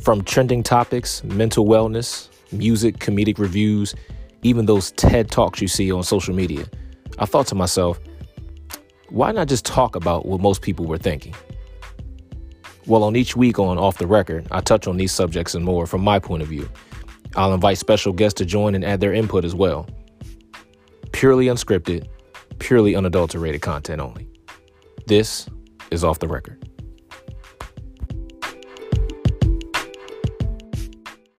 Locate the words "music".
2.52-2.98